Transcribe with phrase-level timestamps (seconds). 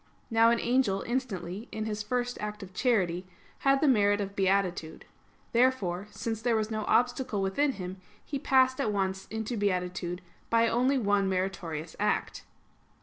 [0.31, 3.27] Now an angel instantly, in his first act of charity,
[3.59, 5.05] had the merit of beatitude.
[5.51, 10.67] Therefore, since there was no obstacle within him, he passed at once into beatitude by
[10.67, 12.45] only one meritorious act.